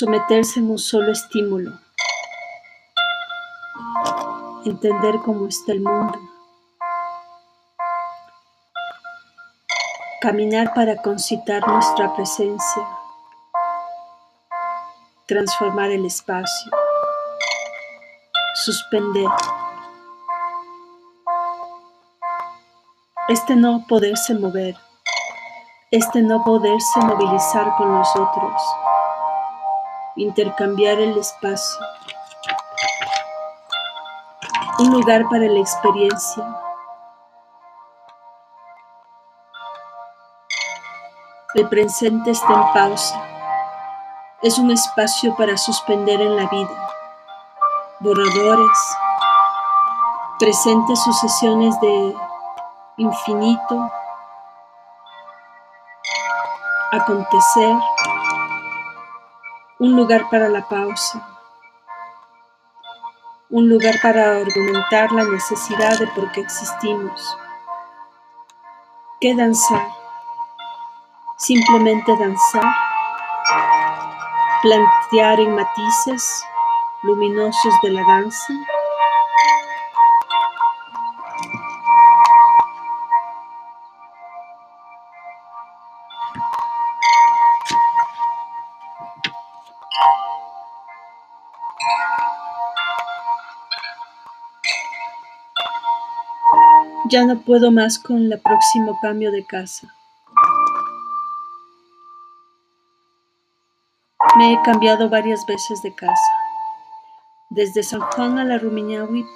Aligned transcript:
someterse 0.00 0.60
en 0.60 0.70
un 0.70 0.78
solo 0.78 1.12
estímulo, 1.12 1.78
entender 4.64 5.16
cómo 5.22 5.46
está 5.46 5.72
el 5.72 5.82
mundo, 5.82 6.18
caminar 10.22 10.72
para 10.72 10.96
concitar 11.02 11.68
nuestra 11.68 12.14
presencia, 12.14 12.88
transformar 15.26 15.90
el 15.90 16.06
espacio, 16.06 16.72
suspender. 18.54 19.28
Este 23.28 23.54
no 23.54 23.84
poderse 23.86 24.32
mover, 24.32 24.76
este 25.90 26.22
no 26.22 26.42
poderse 26.42 27.00
movilizar 27.00 27.76
con 27.76 27.94
los 27.98 28.08
otros 28.16 28.62
intercambiar 30.16 30.98
el 31.00 31.16
espacio, 31.18 31.84
un 34.78 34.90
lugar 34.92 35.24
para 35.30 35.44
la 35.46 35.60
experiencia. 35.60 36.44
El 41.54 41.68
presente 41.68 42.30
está 42.30 42.52
en 42.52 42.72
pausa. 42.72 43.22
Es 44.42 44.58
un 44.58 44.70
espacio 44.70 45.34
para 45.36 45.56
suspender 45.56 46.20
en 46.20 46.36
la 46.36 46.46
vida. 46.46 46.88
Borradores, 47.98 48.96
presentes 50.38 51.02
sucesiones 51.02 51.78
de 51.80 52.14
infinito, 52.96 53.90
acontecer, 56.92 57.76
un 59.80 59.96
lugar 59.96 60.28
para 60.30 60.50
la 60.50 60.68
pausa, 60.68 61.26
un 63.48 63.70
lugar 63.70 63.94
para 64.02 64.36
argumentar 64.36 65.10
la 65.10 65.24
necesidad 65.24 65.98
de 65.98 66.06
por 66.08 66.30
qué 66.32 66.42
existimos. 66.42 67.38
¿Qué 69.22 69.34
danzar? 69.34 69.88
Simplemente 71.38 72.14
danzar, 72.14 72.74
plantear 74.60 75.40
en 75.40 75.54
matices 75.54 76.44
luminosos 77.02 77.74
de 77.82 77.90
la 77.90 78.04
danza. 78.04 78.52
Ya 97.10 97.24
no 97.24 97.40
puedo 97.40 97.72
más 97.72 97.98
con 97.98 98.18
el 98.18 98.40
próximo 98.40 98.96
cambio 99.02 99.32
de 99.32 99.44
casa. 99.44 99.92
Me 104.38 104.52
he 104.52 104.62
cambiado 104.62 105.08
varias 105.08 105.44
veces 105.44 105.82
de 105.82 105.92
casa, 105.92 106.32
desde 107.48 107.82
San 107.82 108.00
Juan 108.00 108.38
a 108.38 108.44
la 108.44 108.58
Rumiñahui, 108.58 109.26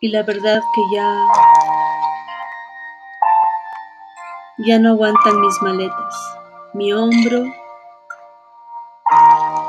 y 0.00 0.08
la 0.08 0.24
verdad 0.24 0.60
que 0.74 0.82
ya 0.96 1.28
ya 4.58 4.80
no 4.80 4.90
aguantan 4.90 5.40
mis 5.40 5.62
maletas. 5.62 6.38
Mi 6.74 6.92
hombro, 6.92 7.44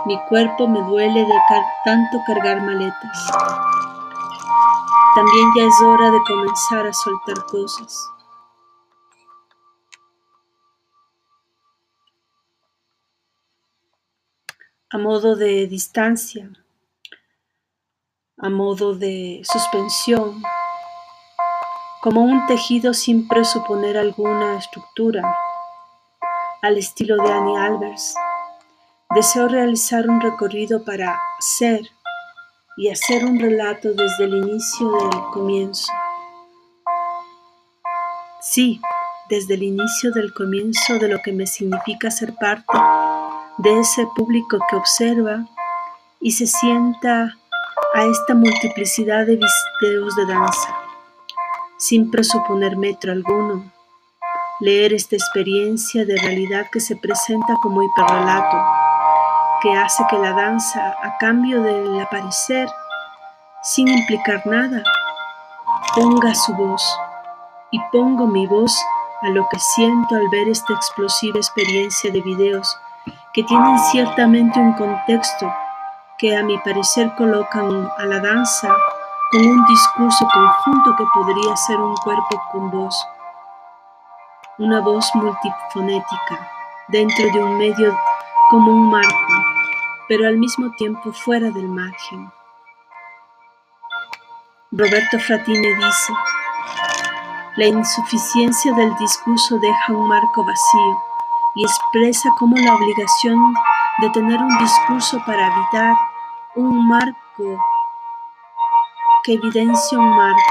mi 0.07 0.19
cuerpo 0.27 0.67
me 0.67 0.81
duele 0.81 1.23
de 1.23 1.35
tanto 1.85 2.19
cargar 2.25 2.61
maletas. 2.61 3.31
También 5.15 5.51
ya 5.55 5.63
es 5.65 5.81
hora 5.81 6.09
de 6.09 6.19
comenzar 6.23 6.87
a 6.87 6.93
soltar 6.93 7.45
cosas. 7.45 8.09
A 14.89 14.97
modo 14.97 15.35
de 15.35 15.67
distancia, 15.67 16.51
a 18.37 18.49
modo 18.49 18.95
de 18.95 19.41
suspensión, 19.43 20.41
como 22.01 22.23
un 22.23 22.45
tejido 22.47 22.93
sin 22.93 23.27
presuponer 23.27 23.97
alguna 23.97 24.57
estructura, 24.57 25.37
al 26.63 26.77
estilo 26.77 27.17
de 27.17 27.31
Annie 27.31 27.57
Albers. 27.57 28.15
Deseo 29.13 29.47
realizar 29.47 30.09
un 30.09 30.19
recorrido 30.21 30.83
para 30.83 31.21
ser 31.39 31.87
y 32.75 32.89
hacer 32.89 33.25
un 33.25 33.39
relato 33.39 33.93
desde 33.93 34.25
el 34.25 34.35
inicio 34.35 34.91
del 34.91 35.21
comienzo. 35.31 35.91
Sí, 38.41 38.81
desde 39.29 39.53
el 39.53 39.63
inicio 39.63 40.11
del 40.11 40.33
comienzo 40.33 40.99
de 40.99 41.07
lo 41.07 41.19
que 41.23 41.31
me 41.31 41.47
significa 41.47 42.11
ser 42.11 42.33
parte 42.35 42.77
de 43.59 43.79
ese 43.79 44.07
público 44.15 44.57
que 44.69 44.75
observa 44.75 45.45
y 46.19 46.31
se 46.31 46.47
sienta 46.47 47.35
a 47.93 48.05
esta 48.05 48.33
multiplicidad 48.33 49.27
de 49.27 49.39
videos 49.81 50.15
de 50.15 50.25
danza, 50.25 50.75
sin 51.77 52.09
presuponer 52.09 52.75
metro 52.75 53.11
alguno, 53.11 53.71
leer 54.59 54.93
esta 54.93 55.15
experiencia 55.15 56.05
de 56.05 56.17
realidad 56.17 56.65
que 56.71 56.79
se 56.79 56.95
presenta 56.95 57.55
como 57.61 57.83
hiperrelato 57.83 58.82
que 59.63 59.73
hace 59.73 60.05
que 60.09 60.17
la 60.17 60.33
danza, 60.33 60.93
a 61.01 61.17
cambio 61.19 61.61
del 61.61 61.97
aparecer, 62.01 62.69
sin 63.61 63.87
implicar 63.87 64.45
nada, 64.45 64.83
ponga 65.95 66.35
su 66.35 66.53
voz. 66.53 66.99
Y 67.71 67.79
pongo 67.93 68.27
mi 68.27 68.45
voz 68.45 68.77
a 69.21 69.29
lo 69.29 69.47
que 69.47 69.57
siento 69.57 70.15
al 70.15 70.27
ver 70.29 70.49
esta 70.49 70.73
explosiva 70.73 71.37
experiencia 71.37 72.11
de 72.11 72.21
videos 72.21 72.77
que 73.33 73.43
tienen 73.43 73.79
ciertamente 73.79 74.59
un 74.59 74.73
contexto 74.73 75.51
que 76.17 76.35
a 76.35 76.43
mi 76.43 76.57
parecer 76.59 77.15
colocan 77.15 77.89
a 77.97 78.05
la 78.05 78.19
danza 78.19 78.69
con 79.31 79.47
un 79.47 79.65
discurso 79.65 80.27
conjunto 80.27 80.95
que 80.97 81.05
podría 81.13 81.55
ser 81.55 81.77
un 81.77 81.95
cuerpo 81.95 82.41
con 82.51 82.69
voz, 82.69 83.07
una 84.59 84.81
voz 84.81 85.09
multifonética 85.15 86.49
dentro 86.89 87.31
de 87.31 87.43
un 87.43 87.57
medio 87.57 87.97
como 88.49 88.71
un 88.71 88.89
marco 88.91 89.42
pero 90.07 90.27
al 90.27 90.37
mismo 90.37 90.71
tiempo 90.71 91.11
fuera 91.11 91.49
del 91.49 91.67
margen. 91.67 92.31
Roberto 94.71 95.19
Fratini 95.19 95.73
dice, 95.75 96.13
la 97.57 97.67
insuficiencia 97.67 98.73
del 98.73 98.95
discurso 98.97 99.59
deja 99.59 99.93
un 99.93 100.07
marco 100.07 100.43
vacío 100.43 101.03
y 101.55 101.63
expresa 101.63 102.29
como 102.39 102.57
la 102.57 102.73
obligación 102.73 103.53
de 103.99 104.09
tener 104.09 104.41
un 104.41 104.57
discurso 104.57 105.21
para 105.25 105.45
evitar 105.45 105.95
un 106.55 106.87
marco 106.87 107.59
que 109.23 109.33
evidencia 109.33 109.99
un 109.99 110.09
marco, 110.09 110.41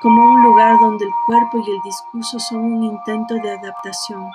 como 0.00 0.32
un 0.32 0.42
lugar 0.42 0.78
donde 0.80 1.04
el 1.04 1.12
cuerpo 1.26 1.58
y 1.58 1.70
el 1.70 1.80
discurso 1.82 2.40
son 2.40 2.60
un 2.60 2.84
intento 2.84 3.34
de 3.34 3.50
adaptación. 3.50 4.28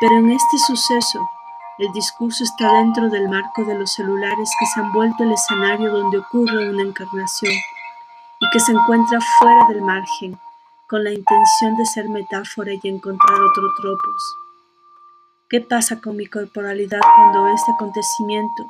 Pero 0.00 0.18
en 0.18 0.30
este 0.30 0.58
suceso, 0.58 1.28
el 1.78 1.92
discurso 1.92 2.42
está 2.42 2.72
dentro 2.72 3.08
del 3.08 3.28
marco 3.28 3.64
de 3.64 3.74
los 3.74 3.92
celulares 3.92 4.50
que 4.58 4.66
se 4.66 4.80
han 4.80 4.92
vuelto 4.92 5.22
el 5.22 5.32
escenario 5.32 5.92
donde 5.92 6.18
ocurre 6.18 6.70
una 6.70 6.82
encarnación 6.82 7.52
y 8.40 8.50
que 8.50 8.58
se 8.58 8.72
encuentra 8.72 9.20
fuera 9.38 9.68
del 9.68 9.82
margen, 9.82 10.38
con 10.88 11.04
la 11.04 11.12
intención 11.12 11.76
de 11.76 11.86
ser 11.86 12.08
metáfora 12.08 12.72
y 12.72 12.88
encontrar 12.88 13.40
otros 13.40 13.72
tropos. 13.80 14.34
¿Qué 15.48 15.60
pasa 15.60 16.00
con 16.00 16.16
mi 16.16 16.26
corporalidad 16.26 17.00
cuando 17.14 17.46
este 17.48 17.70
acontecimiento 17.70 18.66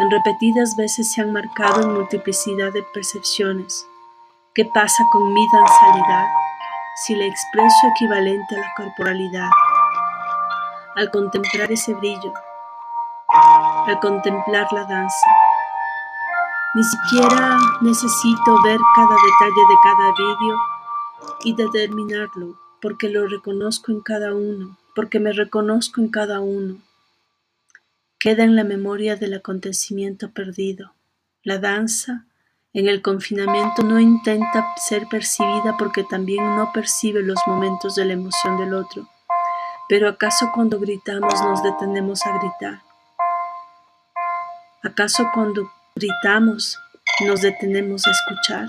en 0.00 0.10
repetidas 0.10 0.74
veces 0.76 1.12
se 1.12 1.20
han 1.20 1.32
marcado 1.32 1.82
en 1.82 1.94
multiplicidad 1.94 2.72
de 2.72 2.82
percepciones? 2.82 3.86
¿Qué 4.52 4.64
pasa 4.64 5.04
con 5.12 5.32
mi 5.32 5.46
danzalidad 5.52 6.26
si 7.04 7.14
le 7.14 7.26
expreso 7.26 7.86
equivalente 7.94 8.56
a 8.56 8.60
la 8.60 8.74
corporalidad? 8.76 9.48
Al 10.96 11.10
contemplar 11.12 11.70
ese 11.70 11.94
brillo, 11.94 12.32
al 13.28 13.98
contemplar 14.00 14.72
la 14.72 14.84
danza. 14.84 15.26
Ni 16.74 16.82
siquiera 16.84 17.58
necesito 17.80 18.62
ver 18.62 18.78
cada 18.94 19.14
detalle 19.14 19.62
de 19.68 19.76
cada 19.82 20.12
vídeo 20.12 20.56
y 21.44 21.54
determinarlo, 21.54 22.58
porque 22.80 23.08
lo 23.08 23.26
reconozco 23.26 23.92
en 23.92 24.00
cada 24.00 24.34
uno, 24.34 24.76
porque 24.94 25.20
me 25.20 25.32
reconozco 25.32 26.00
en 26.00 26.08
cada 26.08 26.40
uno. 26.40 26.76
Queda 28.18 28.44
en 28.44 28.56
la 28.56 28.64
memoria 28.64 29.16
del 29.16 29.34
acontecimiento 29.34 30.30
perdido. 30.30 30.92
La 31.42 31.58
danza 31.58 32.24
en 32.74 32.88
el 32.88 33.00
confinamiento 33.00 33.82
no 33.82 33.98
intenta 33.98 34.74
ser 34.76 35.06
percibida 35.08 35.76
porque 35.78 36.04
también 36.04 36.56
no 36.56 36.70
percibe 36.72 37.22
los 37.22 37.38
momentos 37.46 37.94
de 37.94 38.04
la 38.04 38.12
emoción 38.12 38.58
del 38.58 38.74
otro 38.74 39.08
Pero 39.88 40.08
¿acaso 40.08 40.50
cuando 40.54 40.78
gritamos 40.78 41.42
nos 41.42 41.62
detenemos 41.62 42.26
a 42.26 42.38
gritar? 42.38 42.87
¿Acaso 44.84 45.28
cuando 45.34 45.68
gritamos 45.96 46.78
nos 47.26 47.42
detenemos 47.42 48.06
a 48.06 48.12
escuchar? 48.12 48.68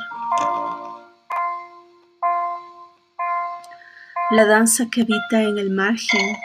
La 4.32 4.46
danza 4.46 4.86
que 4.92 5.04
habita 5.04 5.44
en 5.44 5.60
el 5.60 5.70
margen 5.70 6.36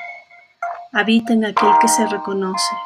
habita 0.92 1.32
en 1.32 1.46
aquel 1.46 1.70
que 1.80 1.88
se 1.88 2.06
reconoce, 2.06 2.76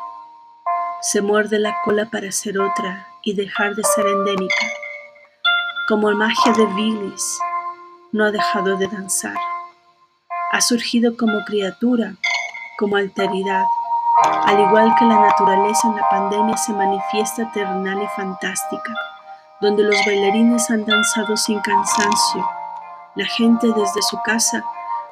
se 1.02 1.20
muerde 1.20 1.58
la 1.58 1.76
cola 1.82 2.06
para 2.06 2.30
ser 2.30 2.60
otra 2.60 3.08
y 3.24 3.34
dejar 3.34 3.74
de 3.74 3.82
ser 3.82 4.06
endémica. 4.06 4.66
Como 5.88 6.12
magia 6.12 6.52
de 6.52 6.66
Billis, 6.66 7.40
no 8.12 8.24
ha 8.24 8.30
dejado 8.30 8.76
de 8.76 8.86
danzar. 8.86 9.36
Ha 10.52 10.60
surgido 10.60 11.16
como 11.16 11.44
criatura, 11.44 12.14
como 12.78 12.96
alteridad, 12.96 13.64
al 14.24 14.60
igual 14.60 14.94
que 14.98 15.04
la 15.04 15.20
naturaleza 15.20 15.88
en 15.88 15.96
la 15.96 16.08
pandemia 16.08 16.56
se 16.56 16.72
manifiesta 16.72 17.50
terrenal 17.52 18.02
y 18.02 18.06
fantástica, 18.16 18.92
donde 19.60 19.84
los 19.84 19.96
bailarines 20.04 20.70
han 20.70 20.84
danzado 20.84 21.36
sin 21.36 21.60
cansancio, 21.60 22.48
la 23.14 23.24
gente 23.26 23.68
desde 23.68 24.02
su 24.02 24.20
casa 24.22 24.62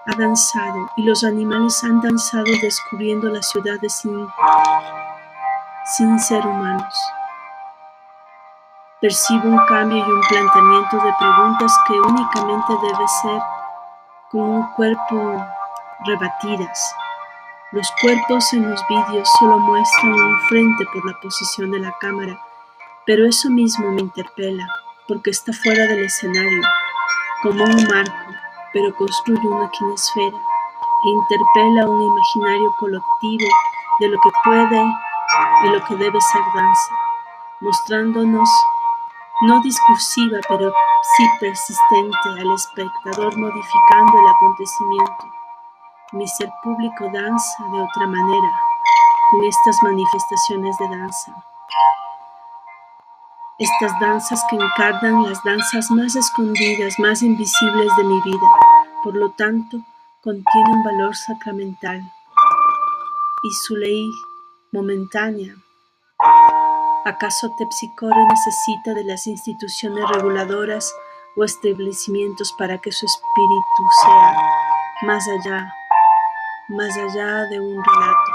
ha 0.06 0.16
danzado 0.16 0.90
y 0.96 1.02
los 1.02 1.24
animales 1.24 1.82
han 1.84 2.00
danzado 2.00 2.44
descubriendo 2.62 3.28
las 3.28 3.48
ciudades 3.48 3.92
sin, 3.92 4.26
sin 5.96 6.18
ser 6.20 6.46
humanos. 6.46 6.94
Percibo 9.00 9.48
un 9.48 9.58
cambio 9.66 9.98
y 9.98 10.10
un 10.10 10.20
planteamiento 10.22 10.96
de 10.98 11.12
preguntas 11.18 11.72
que 11.86 12.00
únicamente 12.00 12.72
debe 12.82 13.08
ser 13.22 13.42
con 14.30 14.40
un 14.40 14.72
cuerpo 14.74 15.44
rebatidas. 16.04 16.94
Los 17.76 17.92
cuerpos 18.00 18.54
en 18.54 18.70
los 18.70 18.82
vídeos 18.88 19.28
solo 19.38 19.58
muestran 19.58 20.14
un 20.14 20.40
frente 20.48 20.86
por 20.94 21.04
la 21.04 21.20
posición 21.20 21.72
de 21.72 21.78
la 21.78 21.92
cámara, 22.00 22.40
pero 23.04 23.26
eso 23.26 23.50
mismo 23.50 23.92
me 23.92 24.00
interpela 24.00 24.66
porque 25.06 25.28
está 25.28 25.52
fuera 25.52 25.86
del 25.86 26.04
escenario, 26.04 26.62
como 27.42 27.62
un 27.64 27.84
marco, 27.84 28.32
pero 28.72 28.96
construye 28.96 29.46
una 29.46 29.70
quinesfera 29.72 30.38
e 31.04 31.08
interpela 31.10 31.86
un 31.86 32.00
imaginario 32.00 32.74
colectivo 32.78 33.50
de 34.00 34.08
lo 34.08 34.18
que 34.20 34.30
puede 34.42 34.82
y 35.64 35.68
lo 35.68 35.84
que 35.84 35.96
debe 35.96 36.18
ser 36.18 36.42
danza, 36.54 36.94
mostrándonos 37.60 38.48
no 39.42 39.60
discursiva, 39.60 40.38
pero 40.48 40.72
sí 41.18 41.28
persistente 41.40 42.40
al 42.40 42.54
espectador 42.54 43.36
modificando 43.36 44.18
el 44.18 44.28
acontecimiento. 44.28 45.36
Mi 46.12 46.26
ser 46.28 46.50
público 46.62 47.10
danza 47.12 47.64
de 47.72 47.80
otra 47.82 48.06
manera 48.06 48.50
con 49.30 49.44
estas 49.44 49.76
manifestaciones 49.82 50.76
de 50.78 50.88
danza. 50.88 51.32
Estas 53.58 53.98
danzas 54.00 54.44
que 54.48 54.56
encarnan 54.56 55.22
las 55.24 55.42
danzas 55.44 55.90
más 55.90 56.14
escondidas, 56.14 56.98
más 56.98 57.22
invisibles 57.22 57.88
de 57.96 58.04
mi 58.04 58.20
vida, 58.22 58.48
por 59.02 59.16
lo 59.16 59.30
tanto, 59.30 59.78
contienen 60.22 60.82
valor 60.84 61.16
sacramental 61.16 62.00
y 63.42 63.50
su 63.66 63.76
ley 63.76 64.10
momentánea 64.72 65.56
¿Acaso 67.06 67.48
Tepsicore 67.56 68.26
necesita 68.26 68.92
de 68.92 69.04
las 69.04 69.28
instituciones 69.28 70.08
reguladoras 70.08 70.92
o 71.36 71.44
establecimientos 71.44 72.52
para 72.58 72.78
que 72.78 72.90
su 72.90 73.06
espíritu 73.06 73.82
sea 74.02 74.36
más 75.02 75.24
allá, 75.28 75.72
más 76.68 76.96
allá 76.96 77.46
de 77.46 77.60
un 77.60 77.82
relato? 77.84 78.32